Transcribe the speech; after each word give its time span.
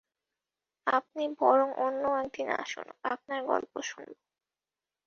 আপনি 0.87 1.23
বরং 1.39 1.69
অন্য 1.77 2.03
একদিন 2.21 2.47
আসুন, 2.55 2.87
আপনার 3.03 3.39
গল্প 3.45 3.73
শুনব। 3.81 4.17